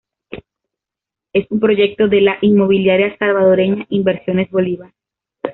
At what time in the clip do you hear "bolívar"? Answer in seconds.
4.49-4.93